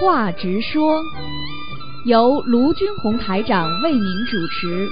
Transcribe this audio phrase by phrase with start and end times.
[0.00, 1.02] 话直说，
[2.04, 4.88] 由卢军红台长为您主持。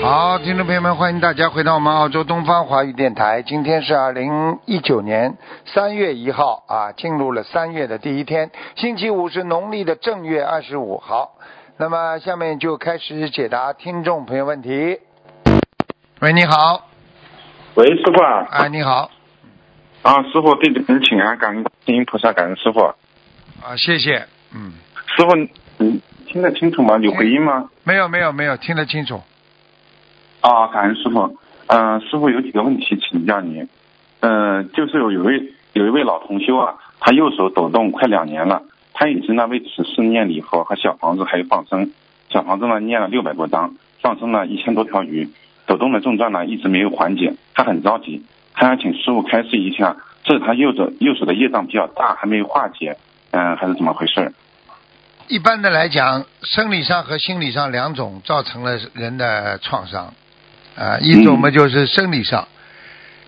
[0.00, 3.42] 好，听众朋友们，欢迎大家回到我们澳洲东方华语电台。
[3.42, 5.36] 今天是二零一九年
[5.66, 10.98] 三月一号啊，进入了三月的第一天，星期五是农历的正月二十五。
[10.98, 11.32] 好，
[11.80, 14.98] 那么下面就开始解答听众朋友问题。
[16.20, 16.88] 喂，你好，
[17.76, 18.48] 喂，师傅啊！
[18.50, 19.08] 哎，你好，
[20.02, 22.80] 啊，师傅，弟子给您请安，感恩观音菩萨，感恩师傅。
[22.80, 24.72] 啊，谢谢，嗯，
[25.06, 25.36] 师傅，
[25.76, 26.98] 你听得清楚吗？
[26.98, 27.70] 有回音吗？
[27.84, 29.22] 没有没有没有，听得清楚。
[30.40, 31.38] 啊，感恩师傅。
[31.68, 33.68] 嗯、师傅有几个问题请教您。
[34.18, 38.64] 嗯、就是有有位有一位老同修啊，他右手抖动快两年了，
[39.00, 41.92] 他一直呢为此事念礼佛和小房子还有放生，
[42.30, 45.30] 小房子呢念了六百多张，放生了一千多条鱼，
[45.66, 48.24] 抖动的症状呢一直没有缓解，他很着急，
[48.54, 52.96] 他想请师傅开示一下，这是他右手右手的业障比较大，还没有化解，
[53.30, 54.32] 嗯、还是怎么回事？
[55.28, 60.12] 一般的来讲，生理上和心理上两种造成了人的创伤，
[60.74, 62.48] 啊，一种嘛就是生理上，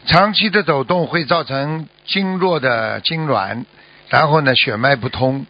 [0.04, 3.66] 长期的抖动会造成经络的痉挛，
[4.08, 5.46] 然后呢血脉不通。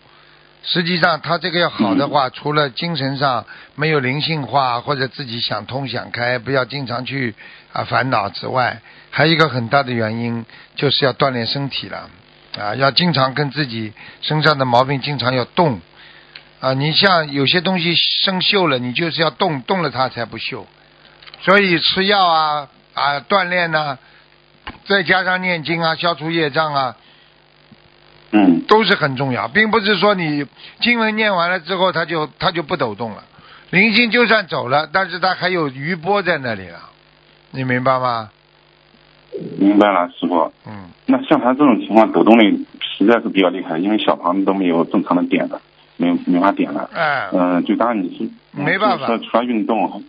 [0.63, 7.35] 实际上，他这个要好的话，除了精神上没有灵性化或者自己想通想开，不要经常去
[7.73, 10.45] 啊烦恼之外，还有一个很大的原因
[10.77, 12.11] 就是要锻炼身体了
[12.59, 15.81] 啊，要经常跟自己身上的毛病经常要动。
[16.61, 20.67] 啊，你像有些东西生锈了，你就是要动，动了它才不锈。
[21.41, 23.97] 所以吃药啊啊锻炼呐、
[24.87, 26.97] 再加上念经啊，消除业障啊，
[28.33, 30.47] 嗯都是很重要，并不是说你
[30.81, 33.25] 经文念完了之后，它就它就不抖动了。
[33.71, 36.79] 灵性就算走了，但是它还有余波在那里了，
[37.51, 38.31] 你明白吗？
[39.59, 40.53] 明白了，师傅。
[40.67, 45.61] 嗯，那像他这种情况，抖动力实在是比较厉害，因为小房子都没有正常的点的，
[45.97, 46.91] 没没法点了。
[46.93, 50.03] 哎，嗯、就当然你是没办法就是说除了运动，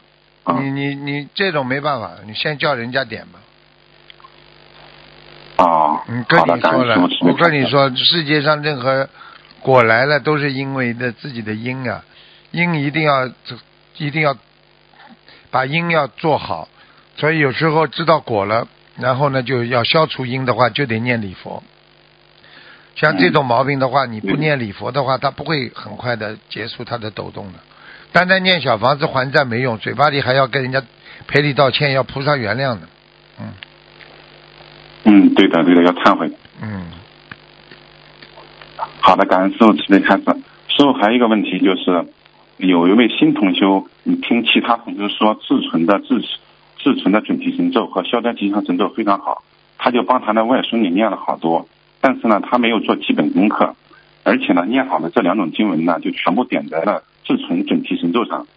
[0.44, 3.40] 啊你你你这种没办法，你先叫人家点吧。
[5.62, 9.08] 啊，嗯，跟，你说了我跟你，说，世界上任何
[9.62, 12.04] 果来了，都是因为的自己的因啊，
[12.52, 13.30] 因一定要
[13.98, 14.36] 一定要
[15.52, 16.68] 把因要做好，
[17.16, 18.68] 所以有时候知道果了，
[18.98, 21.64] 然后呢就要消除因的话，就得念礼佛。
[22.96, 27.60] 像这种毛病的话，你不念礼佛的话，它不会很快的结束它的抖动的。
[28.12, 30.82] 单单念小房子还债没用，嘴巴里还要跟人家
[31.28, 32.82] 赔礼道歉，要菩萨原谅的。
[33.40, 33.54] 嗯
[35.04, 36.32] 嗯，对的对的，要忏悔。
[36.62, 36.86] 嗯，
[39.00, 40.24] 好的，感恩师傅慈悲开示。
[40.68, 42.06] 师傅还有一个问题就是，
[42.58, 46.22] 有一位新同修，你听其他同修说自存的自
[46.84, 49.44] 自存的准提神咒和消灾吉祥神咒非常好，
[49.78, 51.68] 他就帮他的外孙女念了好多，
[52.00, 53.76] 但是呢，他没有做基本功课，
[54.24, 58.48] 而且呢，念好的这两种经文呢，就全部点在了自存准提神咒上，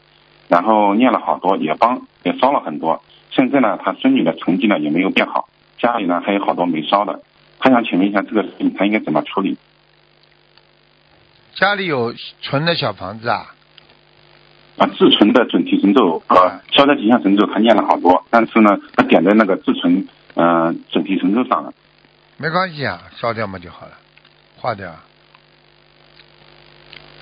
[0.49, 3.03] 然后念了好多，也帮也烧了很多。
[3.31, 5.49] 现在呢，他孙女的成绩呢也没有变好，
[5.79, 7.21] 家里呢还有好多没烧的。
[7.59, 9.57] 他想请问一下，这个事情他应该怎么处理？
[11.55, 12.13] 家里有
[12.43, 13.55] 存的小房子啊，
[14.77, 21.73] 啊，自存的准提神咒和消灾吉祥神咒，他念了好多，但是呢，他点在那个自存嗯、呃准提神咒上了。
[22.37, 23.93] 没关系啊，烧掉嘛就好了，
[24.57, 24.93] 化掉。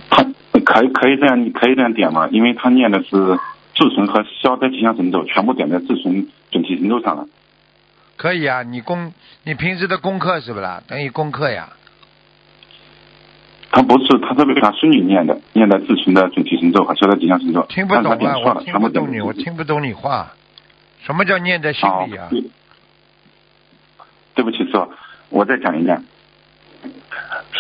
[0.09, 0.25] 他
[0.65, 2.27] 可以可以这样，你可以这样点吗？
[2.33, 3.39] 因为他念的是
[3.77, 7.29] 自存和消灾吉祥神咒，全部点在自存准提神咒上了。
[8.23, 9.13] 可以啊，你功
[9.43, 10.81] 你平时的功课是不啦？
[10.87, 11.71] 等于功课呀。
[13.73, 20.35] 他不是，他是为他孙女念的，念的自存的准提神咒和消灾吉祥神咒，听不懂啊，我听不懂你，我听不懂你话。
[21.05, 22.29] 什么叫念在心里啊？
[22.31, 22.45] 对
[24.37, 24.89] 对不起，师傅，
[25.31, 26.05] 我再讲一遍。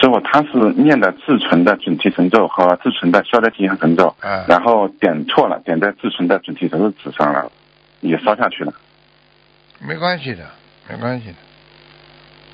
[0.01, 7.51] 师傅，他是念的自存的准提神咒和自存的消灾吉祥神咒，嗯然后点错了，点在自存的准提神咒纸上了，
[8.01, 8.73] 也烧下去了，
[9.85, 10.45] 没关系的，
[10.89, 11.35] 没关系的，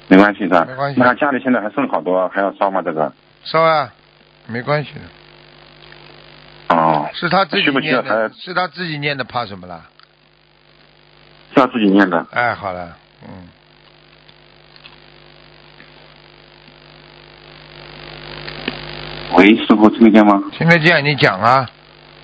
[0.09, 0.65] 没关系是吧？
[0.67, 2.81] 没关系那家里现在还剩好多，还要烧吗？
[2.83, 3.13] 这个？
[3.45, 3.93] 烧啊，
[4.47, 9.83] 没关系的，哦，是他自己不念的，是他自己念的，怕什么啦？
[11.51, 12.27] 是他自己念的。
[12.31, 13.47] 哎，好了，嗯，
[19.37, 20.43] 喂，师傅听得见吗？
[20.53, 21.69] 听得见你讲啊，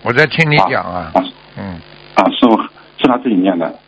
[0.03, 1.23] 我在听你啊讲啊，啊
[1.57, 1.79] 嗯，
[2.15, 2.62] 啊，师傅
[2.97, 3.81] 是他自己念的。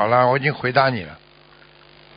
[0.00, 1.18] 好了，我已经回答你了，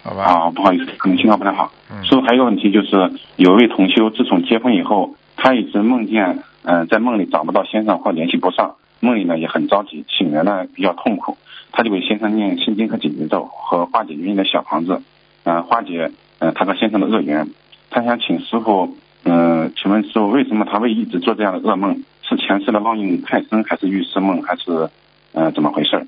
[0.03, 0.24] 好吧？
[0.24, 1.69] 啊，不好意思，可能信号不太好。
[1.91, 11.38] 嗯师傅还有一个问题就是，有一位同修，自从结婚以后，他一直梦见，嗯、在梦里找不到先生或联系不上，梦里呢也很着急，醒来呢比较痛苦，
[11.74, 15.01] 他就给先生念心经和解结咒和化解冤因的小房子，
[15.44, 16.09] 嗯、化解
[16.39, 17.50] 呃他和先生的恶缘。
[17.89, 18.95] 他想请师傅，
[19.25, 22.01] 嗯、请问师傅为什么他会一直做这样的噩梦？
[22.21, 24.89] 是前世的烙印太深，还是预示梦，还是
[25.33, 26.07] 嗯怎么回事？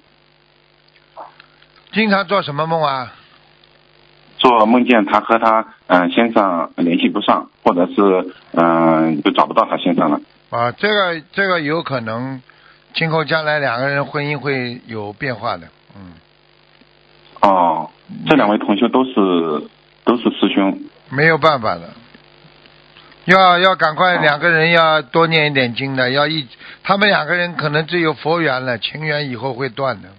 [1.95, 3.13] 经常做什么梦啊？
[4.37, 10.19] 做梦见他和他嗯、呃先生联系不上，或者是嗯、呃就找不到他先生了。
[10.49, 12.41] 啊，这个这个有可能，
[12.93, 15.69] 今后将来两个人婚姻会有变化的。
[15.95, 16.11] 嗯，
[17.39, 17.89] 哦，
[18.27, 19.69] 这两位同学都是
[20.03, 20.77] 都是师兄。
[21.07, 21.93] 没有办法的，
[23.23, 26.45] 要要赶快哦两个人要多念一点经的，要一
[26.83, 30.09] 他们两个人可能只有佛缘了，情缘以后会断的。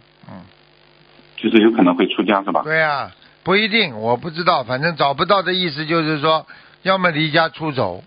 [1.37, 2.63] 嗯，就是有可能会出家是吧？
[2.65, 3.11] 对呀、
[3.45, 6.47] 不一定，我不知道，反正找不到的意思就是说，
[6.83, 8.03] 要么离家出走，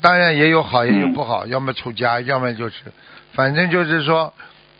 [0.00, 2.76] 当然也有好也有不好，要么出家，要么就是，
[3.32, 4.32] 反正就是说，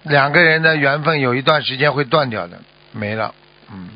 [0.03, 2.59] 两个人的缘分有一段时间会断掉的，
[2.93, 3.35] 没了。
[3.73, 3.89] 嗯，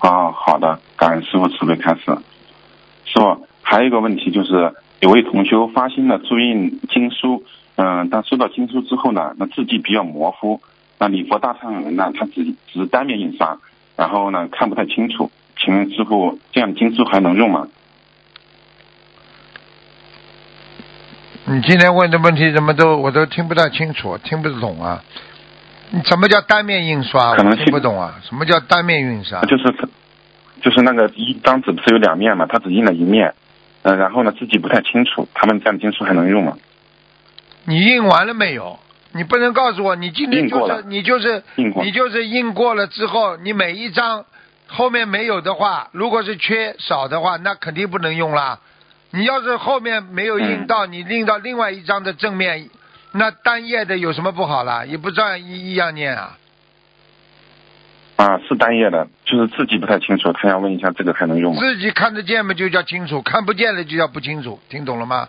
[0.00, 2.00] 啊，好的，感恩师傅慈悲开示。
[3.04, 7.44] 师傅，还有一个问题就是，有位同修发心了注印经书，
[7.76, 10.60] 嗯、但收到经书之后呢，那字迹比较模糊，
[11.02, 13.58] 那礼佛大忏悔文呢，它只只是单面印刷，
[13.96, 15.32] 然后呢看不太清楚。
[15.58, 17.66] 请问师傅，这样的经书还能用吗？
[21.46, 25.02] 你今天问的问题怎么都我都听不太清楚，听不懂啊。
[25.90, 27.34] 你什么叫单面印刷？
[27.34, 28.20] 可能听不懂啊。
[28.22, 29.40] 什么叫单面印刷？
[29.40, 29.74] 就是
[30.62, 33.34] 就是那个一张纸不是有两面嘛，他只印了一面，
[33.82, 36.56] 嗯、然后呢自己不太清楚，他们这样的经书还能用吗？
[37.64, 38.78] 你印完了没有？
[39.12, 44.24] 你不能告诉我，你今天就是你就是你就是印过了之后，你每一张
[44.66, 48.60] 后面没有的话，如果是缺少的话，那肯定不能用啦。
[49.10, 52.70] 你要是后面没有印到，你印到另外一张的正面，
[53.12, 54.86] 那单页的有什么不好啦？
[54.86, 56.38] 也不照样一一样念啊。
[58.16, 61.60] 啊，是单页的，就是自己不太清楚，他想问一下这个还能用吗？
[61.60, 65.28] 自己看得见嘛就叫清楚，看不见了就叫不清楚，听懂了吗？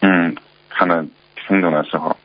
[0.00, 0.36] 嗯，
[0.68, 1.06] 看得
[1.46, 2.16] 听懂的时候，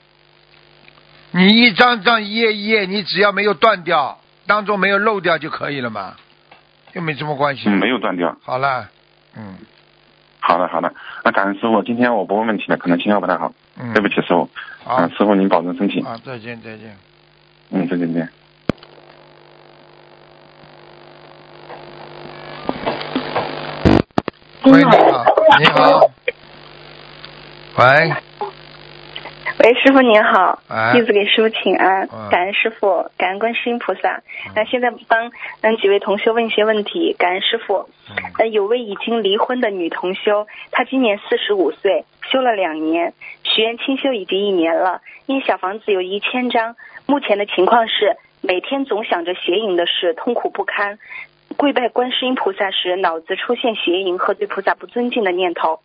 [1.31, 6.16] 你一张张一页一页，你只要没有断掉，当中没有漏掉就可以了嘛，
[6.94, 7.64] 又没什么关系。
[7.68, 8.38] 嗯，没有断掉。
[8.44, 8.90] 好了，
[9.36, 9.58] 嗯
[10.40, 10.94] 好的，好的。
[11.24, 14.50] 那感恩师傅，今天我不问问题了，可能信号不太好，嗯，对不起师傅。
[14.84, 16.02] 好嗯，师傅您保重身体。
[16.02, 16.96] 啊，再见再见。
[17.72, 18.30] 嗯，再见再见。
[24.64, 25.25] 喂，你好，
[25.60, 26.12] 你好。
[27.78, 28.14] 喂，
[29.59, 34.21] 喂，师傅您好哎，弟子给师傅请安嗯，感恩师傅，感恩观世音菩萨。
[34.56, 35.31] 那现在帮
[35.62, 37.89] 嗯几位同修问一些问题，感恩师傅。
[38.09, 43.13] 嗯呃，有位已经离婚的女同修，她今年四十五岁，修了两年，
[43.44, 46.75] 许愿清修已经一年了，因小房子有一千张。
[47.07, 51.00] 目前的情况是，每天总想着邪淫的事，痛苦不堪。
[51.57, 55.80] 跪拜观世音菩萨时，脑子出现邪淫和对菩萨不尊敬的念头。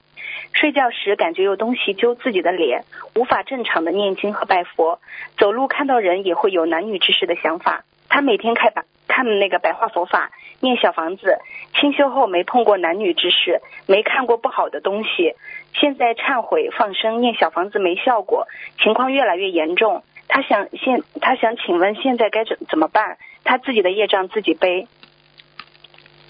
[0.52, 2.84] 睡觉时感觉有东西揪自己的脸，
[3.16, 5.00] 无法正常的念经和拜佛。
[5.38, 7.84] 走路看到人也会有男女之事的想法。
[8.10, 10.30] 他每天看白看那个白话佛法，
[10.60, 11.38] 念小房子，
[11.80, 15.34] 清修后没碰过男女之事，没看过不好的东西。
[15.72, 18.46] 现在忏悔放生念小房子没效果，
[18.78, 20.02] 情况越来越严重。
[20.28, 23.16] 他想现他想请问现在该怎怎么办？
[23.42, 24.86] 他自己的业障自己背。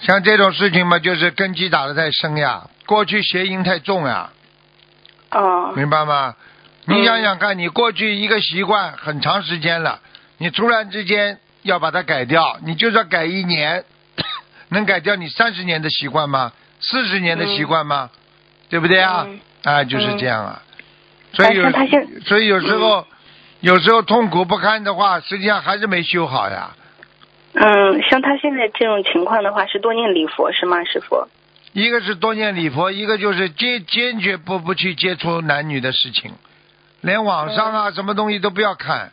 [0.02, 4.30] 像这种事情嘛，就是根基打得太深呀，过去邪淫太重呀，
[5.30, 6.35] 哦明白吗？
[6.38, 6.42] 嗯
[6.85, 10.00] 你想想看，你过去一个习惯很长时间了，
[10.38, 13.85] 你突然之间要把它改掉，你就算改一年，
[14.71, 16.52] 能改掉你三十年的习惯吗？
[16.80, 18.11] 四十年的习惯吗？
[18.68, 19.25] 对不对啊？
[19.28, 20.61] 嗯啊，就是这样啊。
[21.35, 21.71] 所以有
[22.26, 23.06] 所以有时候、
[23.61, 26.73] 有时候痛苦不堪的话，实际上还是没修好呀。
[27.54, 31.28] 嗯，像他现在这种情况的话，是多念礼佛是吗，师傅？
[31.73, 36.32] 一个是多念礼佛，一个就是坚坚决不不去接触男女的事情，
[37.00, 39.11] 连网上啊、什么东西都不要看，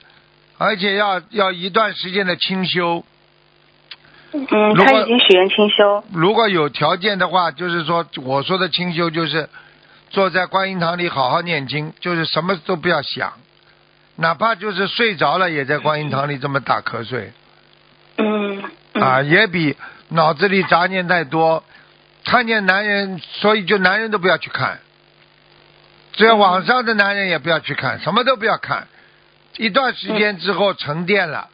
[0.58, 3.04] 而且要要一段时间的清修。
[4.32, 6.04] 嗯，他已经许愿清修。
[6.14, 9.50] 如果有条件的话，就是说我说的清修就是
[10.10, 13.34] 坐在观音堂里好好念经，就是什么都不要想，
[14.18, 17.34] 哪怕就是睡着了也在观音堂里这么打瞌睡嗯。
[18.20, 18.64] 嗯
[19.02, 19.76] 啊，也比
[20.10, 21.64] 脑子里杂念太多，
[22.26, 24.80] 看见男人，所以就男人都不要去看，
[26.14, 28.88] 只要网上的男人也不要去看，什么都不要看，
[29.58, 31.48] 一段时间之后沉淀了。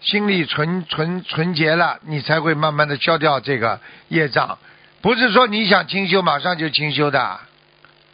[0.00, 4.58] 心里纯纯纯洁了，你才会慢慢的消掉这个业障，
[5.00, 7.40] 不是说你想清修马上就清修的，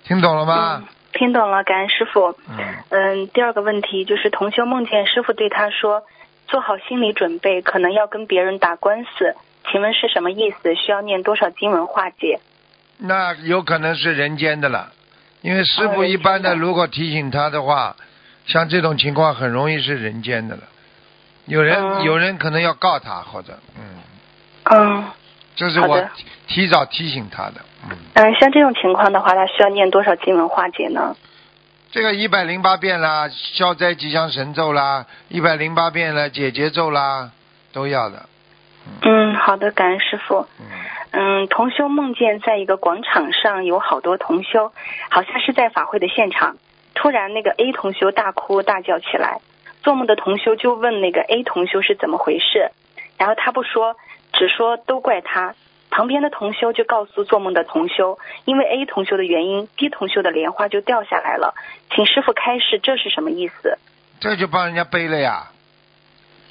[0.04, 0.85] 听懂了吗？
[1.12, 2.37] 听懂了，感恩师傅。
[2.49, 2.59] 嗯，
[2.90, 6.04] 嗯，第二个问题就是同修梦见师傅对他说，
[6.50, 9.37] 做好心理准备，可能要跟别人打官司，
[9.71, 10.75] 请问是什么意思？
[10.75, 12.40] 需要念多少经文化解？
[12.99, 14.92] 那有可能是人间的了，
[15.42, 17.95] 因为师傅哦一般的如果提醒他的话，
[18.47, 20.62] 像这种情况很容易是人间的了。
[21.47, 23.83] 有人、嗯有人可能要告他，或者嗯，
[24.71, 25.04] 嗯
[25.57, 26.04] 这是我
[26.49, 27.61] 提早提醒他的。
[27.88, 31.16] 嗯，嗯，像这种情况的话，他需要念多少经文化解呢？
[31.92, 37.32] 这个一百零八遍啦，消灾吉祥神咒啦，一百零八遍了解结咒啦，
[37.73, 38.28] 都要的。
[39.02, 40.47] 嗯，好的，感恩师傅。
[40.61, 40.66] 嗯，
[41.11, 44.73] 嗯，同修梦见在一个广场上有好多同修，
[45.11, 46.59] 好像是在法会的现场。
[46.94, 49.40] 突然，那个 A 同修大哭大叫起来，
[49.82, 52.70] 做梦的同修就问那个 A 同修是怎么回事，
[53.18, 53.97] 然后他不说，
[54.32, 55.56] 只说都怪他。
[55.90, 61.54] 旁边的同修就告诉做梦的同修，因为 A 同修的原因，B 同修的莲花就掉下来了，
[61.94, 63.78] 请师傅开示，这是什么意思？
[64.20, 65.50] 这就帮人家背了呀，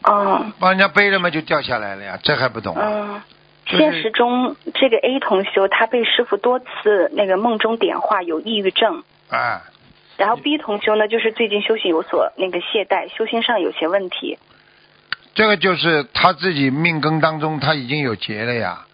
[0.04, 2.84] 哦，帮人家背了嘛就掉下来了呀，这还不懂啊？
[2.84, 3.22] 嗯，
[3.66, 9.04] 就是现实中这个 A 同修他被师傅多次那个梦中点化，有抑郁症。
[9.30, 9.62] 啊，
[10.18, 14.38] 然后 B 同修呢，就是最近修行有所那个懈怠，修行上有些问题。
[15.36, 18.86] 这个就是他自己命根当中他已经有结了呀。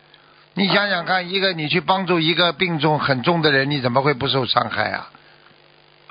[0.57, 5.09] 你想想看，一个你去帮助一个病重很重的人，你怎么会不受伤害啊？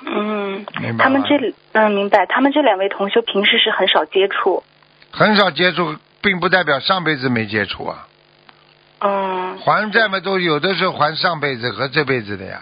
[0.05, 4.63] 嗯，明白他们这嗯明白，他们这两位同修平时是很少接触。
[5.09, 8.07] 很少接触，并不代表上辈子没接触啊。
[8.99, 12.61] 嗯还债嘛，都有的是还上辈子和这辈子的呀。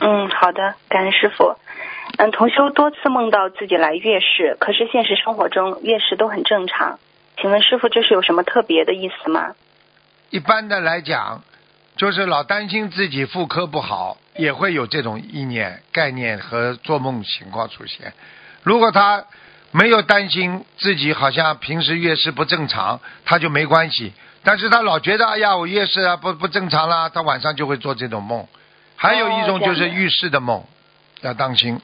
[0.00, 1.56] 嗯，好的，感恩师傅。
[2.18, 6.98] 嗯，同修多次梦到自己来月事，可是现实生活中月事都很正常。
[7.40, 9.52] 请问师傅，这是有什么特别的意思吗？
[10.34, 11.44] 一般的来讲，
[11.94, 18.12] 就是老担心自己妇科不好，也会有这种意念、概念和做梦情况出现。
[18.64, 19.26] 如果他
[19.70, 24.12] 没有担心自己好像平时月事不正常，他就没关系。
[24.42, 28.44] 但是他老觉得哎呀，我月事啊不不正常啦，他晚上就会做这种梦。
[28.96, 30.64] 还有一种就是浴室的梦，
[31.20, 31.80] 要当心。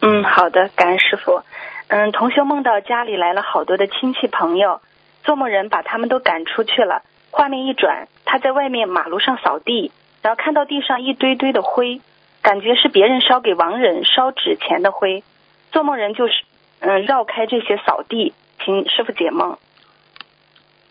[0.00, 1.44] 嗯，好的，感恩师傅。
[1.86, 4.80] 嗯，同学梦到家里来了好多的亲戚朋友，
[5.22, 7.04] 做梦人把他们都赶出去了。
[7.34, 9.90] 画面一转，他在外面马路上扫地，
[10.22, 12.00] 然后看到地上一堆堆的灰，
[12.42, 15.24] 感觉是别人烧给亡人烧纸钱的灰。
[15.72, 16.44] 做梦人就是
[16.78, 18.32] 嗯绕开这些扫地，
[18.64, 19.58] 请师傅解梦。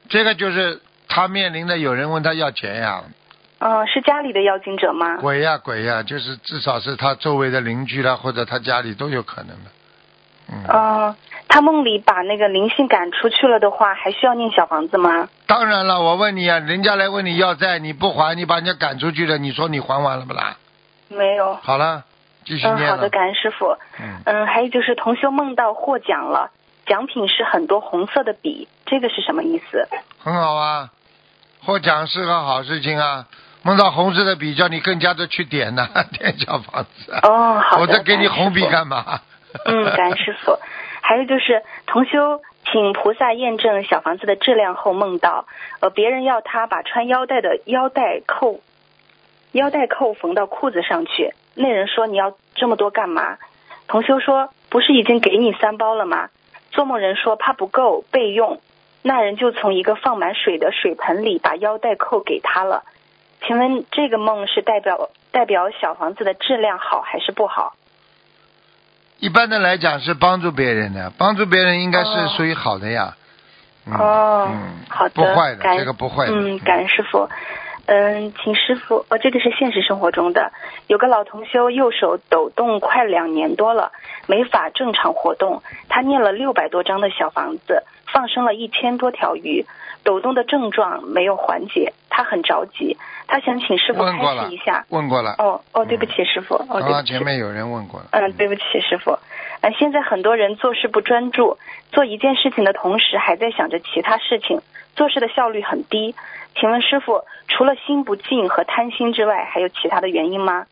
[0.09, 3.05] 这个就是他面临的有人问他要钱呀，
[3.59, 5.15] 嗯，是家里的妖精者吗？
[5.21, 9.71] 鬼呀鬼呀，就是至少是他周围的邻居啦，或者他家里都有可能的。
[10.51, 11.15] 嗯，嗯，
[11.53, 15.29] 他梦里把那个灵性赶出去了的话，还需要念小房子吗？
[15.45, 20.57] 当然了，我问你啊，人家来问你要债，你不还，你把人家赶出去了，你说你还完了不啦？
[21.09, 21.53] 没有。
[21.61, 22.05] 好了，
[22.43, 22.95] 继续嗯，念了。
[22.95, 23.77] 好的，感恩师傅。
[23.99, 26.49] 嗯，嗯，还有就是同修梦到获奖了，
[26.87, 29.87] 奖品是很多红色的笔，这个是什么意思？
[30.23, 30.89] 很好啊，
[31.63, 33.27] 获奖是个好事情啊。
[33.61, 37.13] 梦到红色的笔，叫你更加的去点呐、 点小房子。
[37.21, 37.81] 哦，好的。
[37.83, 39.19] 我再给你红笔干嘛？
[39.65, 40.57] 嗯，感恩师傅。
[41.05, 42.41] 还有就是同修
[42.71, 45.45] 请菩萨验证小房子的质量后，梦到
[45.81, 48.61] 呃别人要他把穿腰带的腰带扣
[49.51, 53.37] 腰带扣缝到裤子上去，那人说你要这么多干嘛？
[53.85, 56.29] 同修说不是已经给你三包了吗？
[56.71, 58.61] 做梦人说怕不够备用，
[59.01, 62.83] 那人就从一个放满水的水盆里把腰带扣给他了。
[63.45, 67.75] 请问这个梦是代表代表小房子的质量好还是不好？
[69.19, 73.15] 一般的来讲是帮助别人的，帮助别人应该是哦属于好的呀。
[73.85, 76.33] 嗯、哦，嗯，好的，不坏的，这个不坏的。
[76.33, 77.29] 嗯，感恩师傅。
[77.85, 80.53] 嗯，请师傅，哦，这个是现实生活中的，
[80.87, 83.91] 有个老同修右手抖动快两年多了，
[84.25, 85.61] 没法正常活动。
[85.89, 89.65] 他念了六百多张的小房子，放生了一千多条鱼，
[90.03, 95.35] 抖动的症状没有缓解，他很着急，他想请师傅开示一下。，问过了。
[95.37, 96.93] 哦哦，对不起，师傅，哦，刚对不起。
[96.93, 98.07] 刚前面有人问过了。
[98.11, 99.17] 嗯，对不起，师傅。
[99.61, 101.57] 呃，现在很多人做事不专注，
[101.91, 104.61] 做一件事情的同时还在想着其他事情，
[104.95, 106.15] 做事的效率很低。
[106.59, 110.65] 请问师傅，除了心不静和贪心之外，还有其他的原因吗？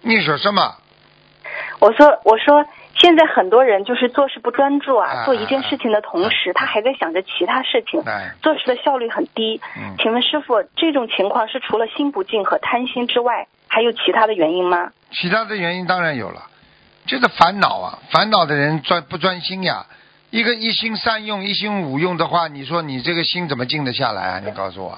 [0.00, 0.76] 你说什么？
[1.80, 2.64] 我说，我说，
[2.96, 9.60] 现在很多人就是做事不专注啊，啊做一件事情的同时，啊他还在想着其他事情，哎，做事的效率很低。
[9.76, 14.90] 嗯，请问师傅，这种情况是除了心不静和贪心之外，还有其他的原因吗？
[15.12, 16.42] 其他的原因当然有了，
[17.06, 19.86] 就是烦恼啊，烦恼的人专不专心呀？
[20.30, 24.40] 一个一心三用、一心五用的话，你说你这个心怎么静得下来啊？
[24.44, 24.96] 你告诉我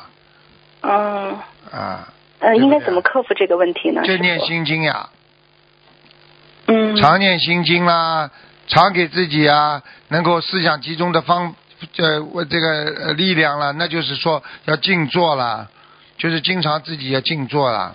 [0.82, 1.38] 嗯，
[1.70, 4.02] 啊，呃，对不对应该怎么克服这个问题呢？
[4.02, 5.08] 就念心经呀，
[6.72, 6.96] 嗯。
[6.96, 8.30] 常念心经啦，
[8.66, 11.54] 常给自己啊能够思想集中的方，
[11.98, 12.68] 呃，我这个
[13.04, 15.68] 呃力量了，那就是说要静坐啦，
[16.16, 17.94] 就是经常自己要静坐啦。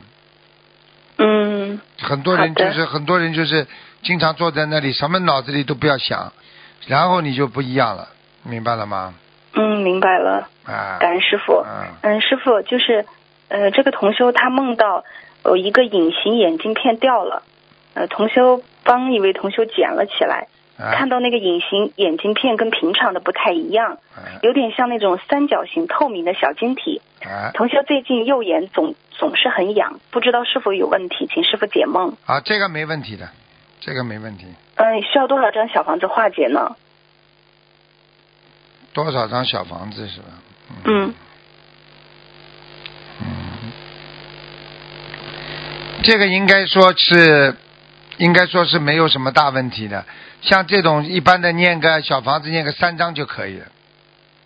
[1.18, 1.80] 嗯。
[2.00, 3.66] 很多人就是很多人就是
[4.04, 6.32] 经常坐在那里，什么脑子里都不要想，
[6.86, 8.10] 然后你就不一样了，
[8.44, 9.16] 明白了吗？
[9.54, 11.66] 嗯，明白了，啊，感恩师傅。
[11.66, 13.06] 嗯嗯，师傅就是，
[13.48, 15.04] 呃，这个同修他梦到
[15.46, 17.42] 有一个隐形眼镜片掉了，
[17.98, 27.02] 呃，同修帮一位同修捡了起来，啊看到那个隐形眼镜片跟平常的不太一样，啊有点像那种三角形透明的小晶体。
[27.26, 32.16] 啊同修最近右眼总总是很痒，不知道是否有问题，请师傅解梦。
[32.28, 33.28] 啊，这个没问题的，
[33.80, 34.46] 这个没问题。
[34.76, 36.76] 嗯，需要多少张小房子化解呢？
[38.94, 40.28] 多少张小房子是吧？
[40.86, 41.14] 嗯
[43.22, 43.72] 嗯，
[46.04, 47.56] 这个应该说是，
[48.18, 50.06] 应该说是没有什么大问题的。
[50.42, 53.66] 像这种一般的念个小房子，念个三张就可以了。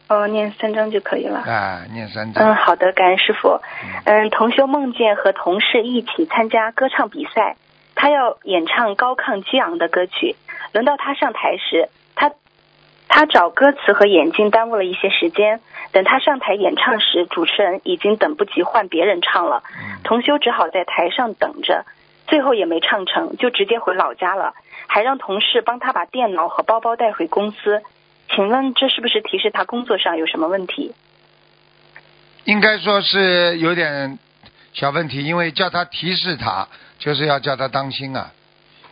[0.07, 1.39] 哦，念三张就可以了。
[1.39, 2.45] 啊，念三张。
[2.45, 3.61] 嗯，好的，感恩师傅。
[4.05, 7.55] 嗯，同修梦见和同事一起参加歌唱比赛，
[7.95, 10.35] 他要演唱高亢激昂的歌曲。
[10.73, 12.31] 轮到他上台时，他
[13.07, 15.61] 他找歌词和眼镜耽误了一些时间。
[15.93, 21.85] 等他上台演唱时，主持人已经等不及换别人唱了，嗯同修只好在台上等着。
[22.31, 24.53] 最后也没唱成，就直接回老家了，
[24.87, 27.83] 还让同事帮他把电脑和包包带回公司。
[28.33, 30.93] 请问这是不是提示他工作上有什么问题？
[32.45, 34.17] 应该说是有点
[34.71, 36.69] 小问题，因为叫他提示他，
[36.99, 38.31] 就是要叫他当心啊。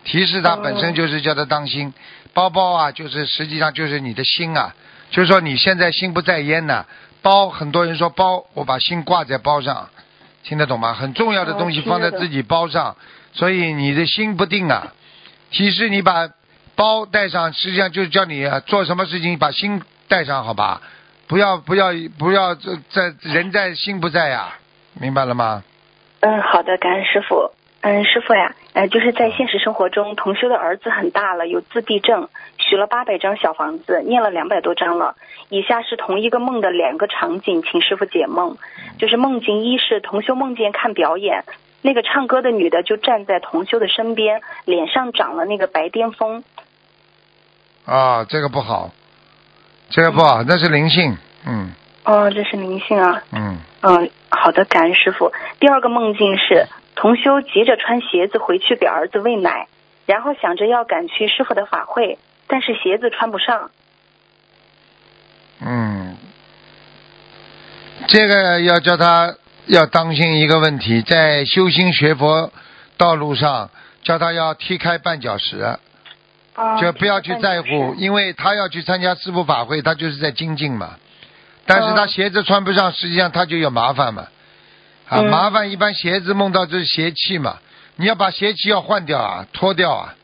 [0.04, 1.94] 提示他哦本身就是叫他当心，
[2.34, 4.76] 包包啊，就是实际上就是你的心啊，
[5.12, 6.86] 就是说你现在心不在焉呐、
[7.22, 9.88] 包很多人说包，我把心挂在包上，
[10.44, 10.94] 听得懂吗？
[10.94, 12.98] 很重要的东西放在自己包上，
[13.34, 14.94] 所以你的心不定啊。
[15.52, 16.30] 提示你把
[16.76, 20.82] 包带上，实际上就是叫你做什么事情把心带上，好吧？
[21.28, 24.56] 不要不要不要这在人在心不在呀、
[25.00, 25.64] 明白了吗？
[26.22, 27.52] 嗯，好的，感恩师傅。
[27.82, 35.16] 嗯，师傅呀，呃，就是在现实生活中，同修的儿子很大了，有自闭症，许了八百张小房子，念了两百多张了。
[35.48, 38.58] 以下是同一个梦的两个场景，请师傅解梦。
[38.98, 41.46] 就是梦境一是同修梦见看表演，
[41.82, 46.44] 那个唱歌的女的就站在同修的身边，脸上长了那个白癜风。
[47.86, 48.92] 啊，这个不好，
[49.90, 51.72] 这个不好，那是灵性，嗯
[52.04, 53.24] 哦，这是灵性啊。
[53.32, 55.32] 嗯，嗯，好的，感恩师傅。
[55.60, 59.68] 第二个梦境是同修急着穿鞋子回去给儿子喂奶，
[60.06, 63.72] 然后想着要赶去师傅的法会，但是鞋子穿不上。
[65.62, 66.18] 嗯，
[68.08, 69.36] 这个要叫他
[69.70, 72.52] 要当心一个问题，在修心学佛
[72.98, 73.70] 道路上，
[74.02, 75.80] 叫他要踢开绊脚石，啊
[76.82, 80.96] 就不要去在乎，因为他要去参加师父法会，他就是在精进嘛。
[81.68, 84.24] 但是他嗯鞋子穿不上，实际上他就有麻烦嘛。
[85.08, 85.30] 啊，嗯。
[85.30, 87.60] 麻烦一般鞋子梦到就是邪气嘛，
[87.96, 90.16] 你要把邪气要换掉啊，脱掉啊，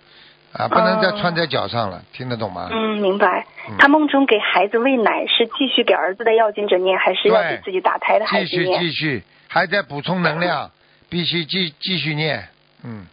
[0.57, 2.69] 啊，不能再哦穿在脚上了，听得懂吗？
[2.71, 3.75] 嗯，明白嗯。
[3.77, 8.65] 他梦中给孩子喂奶，是继续给儿子的要经者念，还是要给自己打胎的孩子继续？
[8.79, 10.71] 继续，还在补充能量，
[11.09, 12.47] 必须继继续念，
[12.83, 13.05] 嗯，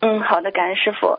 [0.00, 1.18] 嗯，好的，感恩师傅。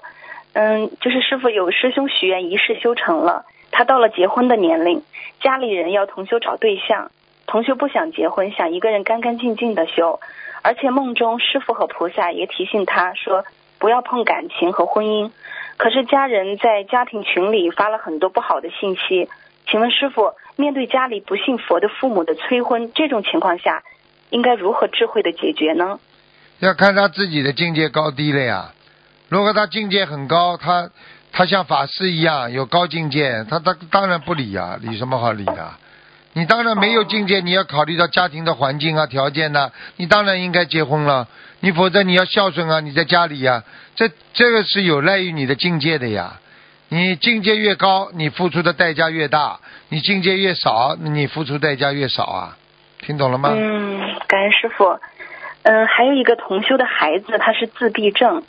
[0.53, 5.03] 嗯，就是师傅有师兄许愿一世修成了，他到了结婚的年龄，
[5.41, 7.11] 家里人要同修找对象，
[7.45, 10.21] 同修不想结婚，想一个人干干净净的修，
[10.61, 13.43] 而且梦中师傅和菩萨也提醒他说
[13.77, 15.29] 不要碰感情和婚姻，
[15.77, 19.29] 可是家人在家庭群里发了很多不好的信息，
[19.69, 23.83] 请问师傅，面对家里不信佛的父母的催婚，这种情况下，
[24.29, 25.99] 应该如何智慧的解决呢？
[26.59, 28.71] 要看他自己的境界高低了呀。
[29.27, 30.89] 如果他境界很高，他
[31.31, 35.71] 他像法师一样有高境界，他他当然不理呀、理什么好理的？
[36.33, 41.27] 你当然没有境界，你要考虑到家庭的环境啊、条件呐、你当然应该结婚了。
[41.65, 43.63] 你否则你要孝顺啊，你在家里呀、
[43.95, 46.39] 这这个是有赖于你的境界的呀。
[46.89, 52.57] 你境界越高，你付出的代价越大；你境界越少，你付出代价越少啊。
[52.99, 53.49] 听懂了吗？
[53.51, 54.99] 嗯，感恩师傅。
[55.63, 58.43] 嗯，还有一个同修的孩子，他是自闭症，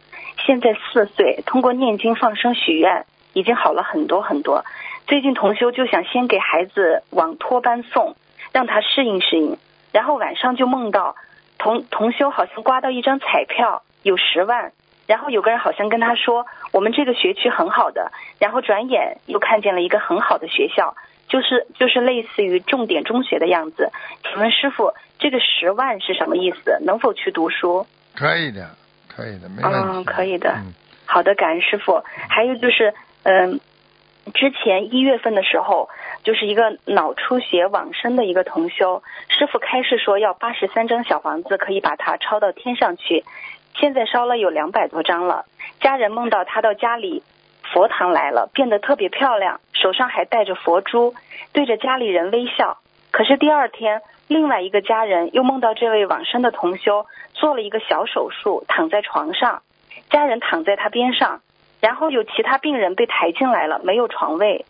[0.45, 4.67] 现在四岁，通过念经放生许愿，已经好了很多很多。
[5.07, 8.15] 最近同修就想先给孩子往托班送，
[8.53, 9.57] 让他适应适应。
[9.91, 11.17] 然后晚上就梦到
[11.59, 14.73] 同同修好像刮到一张彩票，有十万。
[15.07, 18.11] 然后有个人好像跟他说，我们这个学区很好的。
[18.41, 20.97] 然后转眼又看见了一个很好的学校，
[21.29, 23.93] 就是就是类似于重点中学的样子。
[24.25, 26.81] 请问师傅，这个十万是什么意思？
[26.85, 27.87] 能否去读书？
[28.17, 28.69] 可以的，
[29.09, 29.99] 可以的，没问题。
[30.01, 32.03] 嗯可以的嗯，好的，感恩师傅。
[32.29, 32.93] 还有就是，
[33.23, 33.61] 嗯、
[34.35, 35.89] 之前一月份的时候，
[36.27, 43.25] 就是一个脑出血往生的一个同修，师傅开示说要八十三张小房子可以把他抄到天上去，
[43.77, 45.45] 现在烧了有两百多张了。
[45.81, 47.23] 家人梦到他到家里
[47.63, 51.15] 佛堂来了，变得特别漂亮，手上还带着佛珠，
[51.53, 52.79] 对着家里人微笑。
[53.13, 59.63] 可是第二天，另外一个家人又梦到这位往生的同修做了一个小手术，躺在床上，
[60.11, 61.41] 家人躺在他边上，
[61.81, 64.67] 然后有其他病人被抬进来了，没有床位，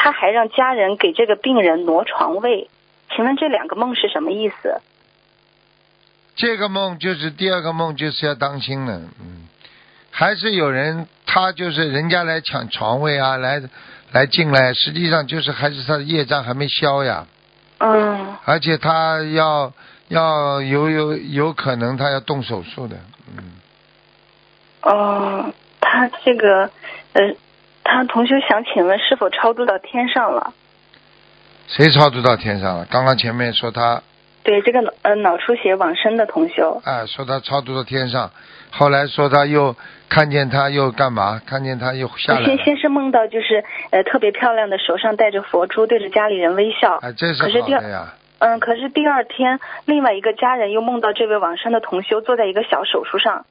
[0.00, 2.70] 他还让家人给这个病人挪床位。
[3.10, 4.80] 请问这两个梦是什么意思？
[6.36, 9.48] 这个梦就是第二个梦，就是要当心了，嗯，
[10.12, 13.60] 还是有人他就是人家来抢床位啊，来
[14.12, 17.26] 来进来，实际上就是还是他的业障还没消呀，
[17.78, 18.36] 嗯。
[18.44, 19.72] 而且他要
[20.06, 22.96] 要有有有可能他要动手术的，
[23.36, 23.52] 嗯，
[24.82, 26.70] 哦，他这个
[27.14, 27.34] 呃，
[27.84, 30.52] 他同学想请问是否超度到天上了？
[31.66, 32.86] 谁超度到天上了？
[32.90, 34.02] 刚刚前面说他
[34.42, 36.80] 对，这个呃脑出血往生的同修。
[36.84, 38.30] 啊，说他超度到天上，
[38.70, 39.76] 后来说他又
[40.08, 41.42] 看见他又干嘛？
[41.44, 46.94] 看见他又下来了，先先是梦到就是呃特别漂亮的，手上戴着佛珠，对着家里人微笑。
[46.94, 48.14] 啊，这是第二好的呀。
[48.38, 53.44] 嗯，可是第二天，另外一个家人又梦到这位往生的同修坐在一个小手术上，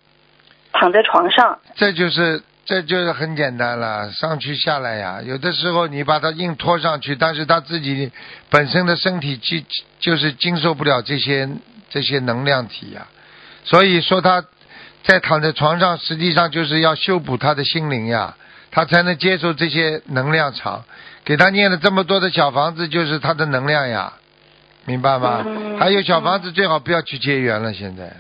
[0.72, 1.60] 躺在床上。
[1.76, 5.22] 这就是这就是很简单了，上去下来呀。
[5.24, 8.12] 有的时候你把他硬拖上去，但是他自己
[8.50, 9.66] 本身的身体经
[10.02, 11.48] 就是经受不了这些
[11.90, 13.08] 这些能量体呀。
[13.64, 14.44] 所以说他
[15.04, 18.36] 在躺在床上，实际上就是要修补他的心灵呀，
[18.70, 20.84] 他才能接受这些能量场。
[21.24, 24.12] 给他念了这么多的小房子，就是他的能量呀，
[24.84, 25.42] 明白吗？
[25.46, 28.12] 嗯还有小房子最好不要去结缘了，现在。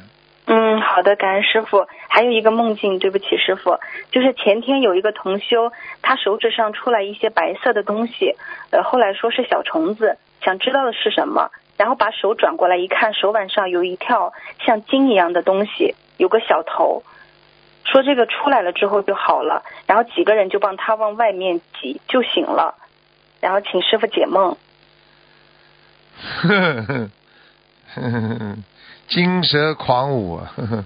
[0.98, 1.86] 好的，感恩师傅。
[2.08, 3.78] 还有一个梦境，对不起师傅，
[4.10, 8.36] 就是前天有一个同修，他手指上出来一些白色的东西，
[8.72, 14.34] 呃，后来说是小虫子，想知道的是什么，然后把手转过来一看，手腕上有一条
[14.66, 17.04] 像筋一样的东西，有个小头，
[17.84, 22.74] 说这个出来了之后就好了，然后几个人就帮他往外面挤，就醒了，
[23.40, 24.58] 然后请师傅解梦。
[26.42, 28.58] 呵呵呵呵，
[29.08, 30.52] 金蛇狂舞啊！
[30.56, 30.86] 呵 呵，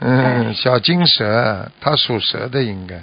[0.00, 3.00] 嗯，小金蛇，它属蛇的应该，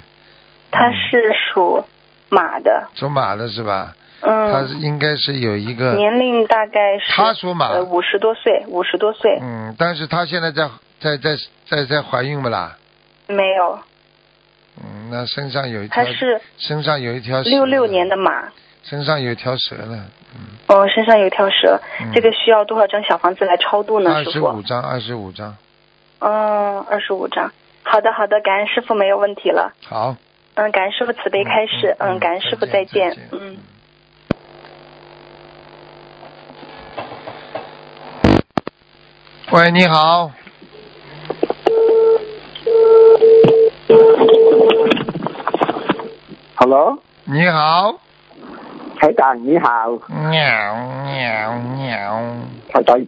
[0.70, 1.84] 他是属
[2.28, 3.94] 马的，属马的是吧？
[4.20, 4.52] 嗯。
[4.52, 7.68] 它是嗯，应该是有一个，年龄大概是他属马。
[7.68, 10.68] 呃五十多岁，五十多岁，嗯，但是它现在在
[11.00, 12.76] 在在在在怀孕不啦？
[13.28, 13.78] 没有，
[14.82, 18.48] 嗯，那身上有一条他，是身上有一条六六年的马，
[18.82, 24.32] 身上有一条蛇了，嗯，哦，身上有一条蛇，嗯这个需要多少张小房子来超度呢，二师傅？
[24.32, 25.56] 十五张，二十五张，
[26.20, 27.52] 嗯，二十五张。
[27.82, 29.72] 好的，好的，感恩师傅没有问题了。
[29.86, 30.16] 好。
[30.54, 31.94] 嗯，感恩师傅慈悲开示。
[31.98, 33.28] 嗯嗯嗯，感恩师傅再见再见。
[33.32, 33.56] 嗯。
[39.52, 40.30] 喂，你好
[46.54, 47.98] ，Hello，你好，
[49.00, 52.36] 台长你好，喵喵喵。
[52.68, 53.00] 台长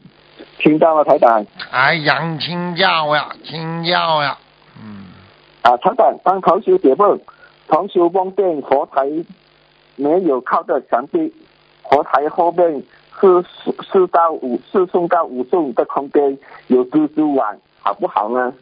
[0.57, 4.39] 听到了台长太阳请教呀，请教呀。
[4.83, 5.09] 嗯，
[5.61, 7.21] 啊，台长帮同学解梦，
[7.69, 9.03] 同学梦见佛台
[9.97, 11.31] 没有靠着墙壁，
[11.83, 12.83] 佛台后面
[13.21, 18.55] 是四四到五四寸到五寸的空间，有蜘蛛网，好不好呢？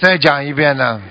[0.00, 1.02] 再讲一遍呢。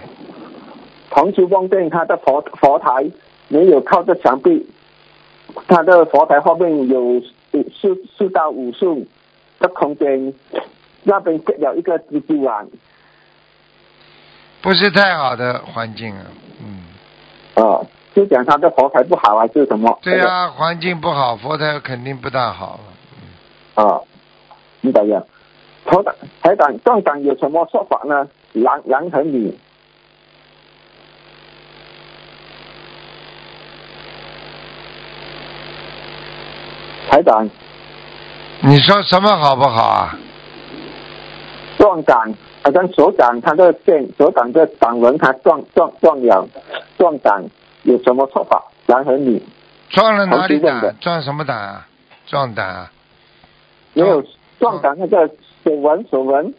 [1.09, 3.09] 同学梦见他的佛佛台
[3.47, 4.67] 没有靠着墙壁，
[5.67, 9.07] 他的佛台后面有四四到五寸
[9.59, 10.33] 的空间，
[11.03, 12.67] 那边结了一个蜘蛛网。
[14.61, 16.25] 不是太好的环境啊。
[16.61, 16.83] 嗯，
[17.55, 19.97] 哦，就讲他的佛台不好还是什么？
[20.01, 22.79] 对啊、环境不好，佛台肯定不大好。
[23.75, 24.03] 哦，
[24.81, 25.25] 明白了。
[25.85, 28.27] 头长台长撞长有什么说法呢？
[28.51, 29.57] 男男和女？
[37.17, 37.49] 台长
[38.61, 40.15] 你说什么好不好啊？
[41.79, 42.15] 撞胆，
[42.63, 46.47] 好像手掌他的线，手掌的掌纹他撞撞撞了，
[46.97, 47.43] 撞胆
[47.83, 48.63] 有什么说法？
[48.85, 49.41] 男和女？
[49.89, 50.95] 撞了哪里的胆？
[50.99, 51.87] 撞什么胆啊？
[52.27, 52.91] 撞胆啊？
[53.93, 54.23] 没有
[54.59, 55.27] 撞胆那个
[55.63, 56.53] 手纹手纹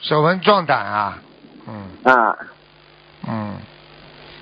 [0.00, 1.18] 手纹撞胆啊？
[1.66, 2.36] 嗯啊，
[3.26, 3.56] 嗯，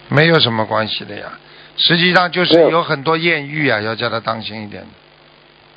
[0.08, 1.38] 没有什么关系的呀。
[1.76, 4.84] 实际上就是有有很多艳遇啊，要叫他当心一点。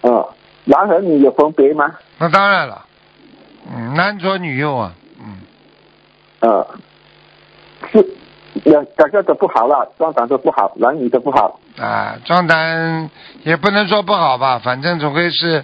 [0.02, 0.30] 哦，
[0.66, 1.96] 男和女有分别吗？
[2.18, 2.86] 那当然了，
[3.74, 5.38] 嗯，男左女右啊，嗯，
[6.40, 6.68] 呃，
[7.92, 8.06] 是
[8.64, 11.60] 两两个都不好了，双胆都不好，男女都不好。
[11.78, 13.10] 啊，壮胆
[13.44, 15.64] 也不能说不好吧，反正总归是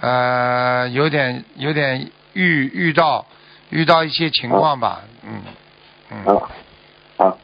[0.00, 3.26] 呃有点有点遇遇到
[3.70, 5.42] 遇到一些情况吧，嗯
[6.10, 6.42] 嗯，啊
[7.16, 7.36] 啊，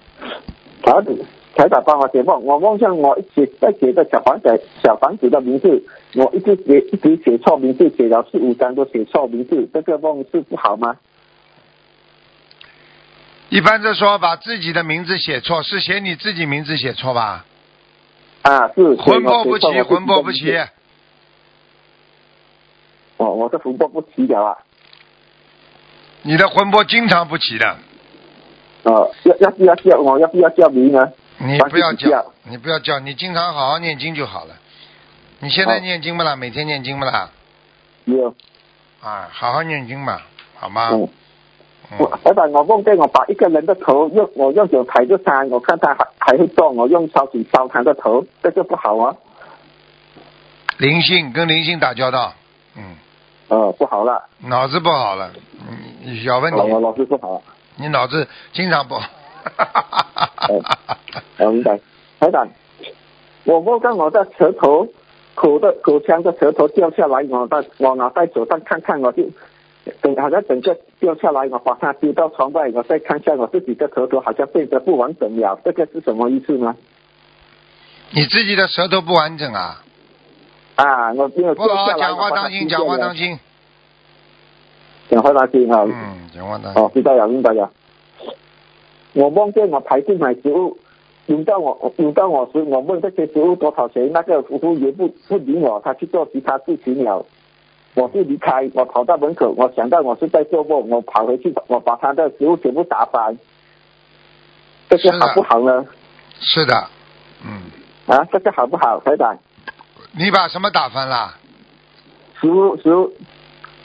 [0.83, 1.25] 台子
[1.57, 5.83] 台长帮我解梦，我梦见我一起在写的小房子小房子的名字，
[6.15, 10.97] 我一直写一直写错名字，写了四五张都写错名字，这个梦是不好吗？
[13.49, 17.45] 一般是说把自己的名字写错，是写你自己名字写错吧？
[18.43, 20.57] 啊，是魂魄不齐，魂魄不齐。
[23.17, 24.57] 哦，我的魂魄不齐了啊。
[26.23, 27.77] 你的魂魄经常不齐的，
[28.83, 31.13] 哦，要要不要叫我要不要叫名呢？
[31.39, 34.57] 你不要叫，你不要叫，你经常好好念经就好了。
[35.43, 36.37] 你现在念经不啦？
[36.37, 37.31] 每天念经不啦？
[38.05, 38.35] 有，
[39.01, 40.91] 啊，好好念经吧，好吗？
[40.93, 41.09] 嗯，
[41.93, 49.17] 嗯我台长，我梦见我把一个人的头用我用手抬着他，我看他还还会动，我用烧水烧他的头，这就不好啊。
[50.77, 52.35] 灵性跟灵性打交道，
[52.77, 52.97] 嗯，
[53.49, 55.31] 呃，不好了，脑子不好了，
[55.67, 57.43] 嗯，小问题，老是不好。
[57.77, 59.09] 你脑子经常不好。
[61.39, 61.81] 我明白，
[62.21, 62.47] 台长，
[63.45, 64.87] 我梦见我的舌头
[65.35, 69.25] 口的口腔的舌头掉下来，我在我脑袋手上看看，我就
[70.03, 76.77] 整好像整个掉下来，我把它丢到窗外，我再看一下我自己的舌头好像变得不完整了，这个是什么意思呢？
[78.13, 79.83] 你自己的舌头不完整啊，
[80.75, 83.39] 啊，我没有不好掉下来，讲话当心，讲话当心，心，
[85.11, 85.85] 讲话当心啊！
[85.87, 86.83] 嗯，讲话当心。
[86.83, 87.71] 哦，知道了，明白了。
[89.13, 90.79] 我梦见我排队买食物，
[91.31, 97.25] 轮到我轮到我时，我问这些食物多少钱，那个服务员不不理我，他去做其他事情了。
[97.95, 103.39] 我就离开，我跑到门口，我想到我是在做梦，我跑回去，我把他的食物全部打翻。
[104.89, 105.87] 这个好不好呢？
[106.41, 106.75] 是的，
[107.45, 107.71] 嗯，
[108.07, 109.39] 啊，这个好不好，台长？
[110.19, 111.37] 你把什么打翻了？
[112.41, 113.13] 食物食物，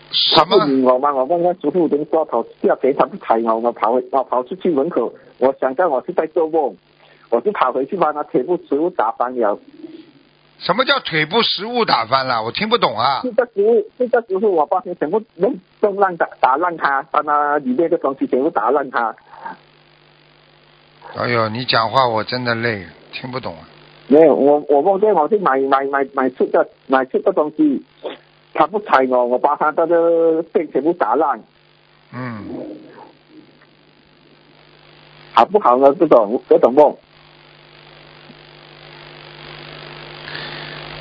[0.10, 0.94] 什么？
[0.94, 2.28] 我嘛，我问那师傅人说
[2.62, 6.76] 要给他不睬我，我跑我跑出去门口，我想到我是在做梦，
[7.36, 9.60] 我就跑回去把那腿部食物打翻了。
[10.60, 12.42] 什么叫腿部食物打翻了？
[12.42, 13.20] 我听不懂啊。
[13.24, 19.14] 这个食物，这个食物我把它全部弄弄烂打打烂它，把那里面的东西全部打烂它。
[21.18, 23.68] 哎呦，你讲话我真的累，听不懂啊。
[24.08, 27.84] 没有，我我梦见我去买买买买吃的买吃的东西，
[28.54, 31.44] 他不睬我，我把他的那个店全部打烂，
[32.14, 32.46] 嗯，
[35.34, 35.94] 好不好呢？
[36.00, 36.96] 这种这种梦，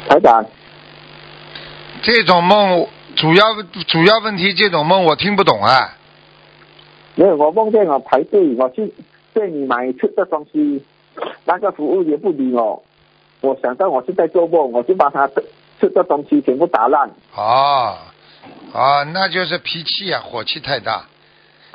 [0.08, 0.44] 台长。
[2.02, 2.86] 这种梦
[3.16, 3.44] 主要
[3.88, 5.96] 主要问题，这种梦我听不懂啊。
[7.14, 8.92] 没有，我梦见我排队，我去
[9.32, 10.84] 店里买吃的东西，
[11.44, 12.82] 那个服务员不理我，
[13.40, 15.44] 我想到我是在做梦，我就把他的
[15.80, 17.10] 吃的东西全部打烂。
[17.34, 17.96] 哦，
[18.72, 21.04] 哦，那就是脾气啊，火气太大。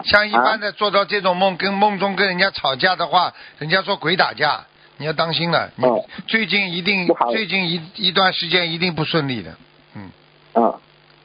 [0.03, 4.65] 像一般的做到这种梦，跟梦中跟人家吵架的话，人家说鬼打架，
[4.99, 5.71] 你要当心了。
[5.77, 9.55] 你哦最近一定最近一一段时间一定不顺利的。
[9.95, 10.12] 嗯，
[10.53, 10.75] 啊，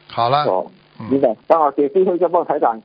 [0.09, 1.37] 好了，哦，嗯明白。
[1.47, 2.81] 帮我写最后一个梦，台长。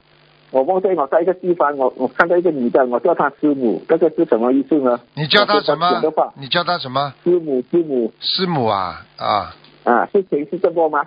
[0.52, 5.00] 我梦见我在一个地方，我我看到一个女的，我叫她师母，这个是什么意思呢？
[5.14, 6.02] 你叫她什么？
[6.38, 7.14] 你叫她什么？
[7.24, 11.04] 师母，师母师母啊啊，啊，是谁是这波吗？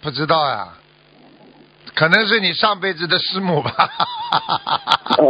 [0.00, 0.72] 不知道呀、
[2.02, 3.70] 可能是你上辈子的师母吧。
[5.18, 5.24] 呃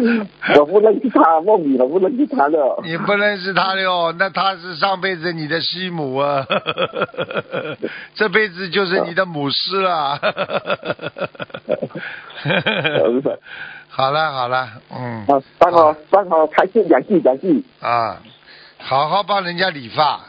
[0.58, 2.58] 我不认识他，梦里我不认识他的。
[2.82, 6.46] 你不认识他哟，那他是上辈子你的师母啊，
[8.16, 10.18] 这辈子就是你的母师 了。
[13.90, 17.62] 好了好了，嗯啊，帮我帮我开心两句两句。
[17.82, 18.16] 啊，
[18.78, 20.04] 好好帮人家理发。
[20.06, 20.24] 啊，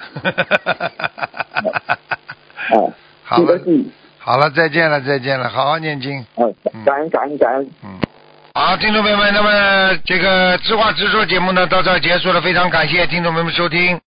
[3.23, 3.57] 好了。
[4.23, 6.23] 好了，再见了再见了，好好念经。
[6.35, 6.53] 嗯，
[6.85, 7.67] 感恩感恩感恩。
[7.83, 7.99] 嗯，
[8.53, 13.99] 好，听众朋友们，那么这个知话直说节目呢到这儿结束了，非常感谢听众朋友们收听。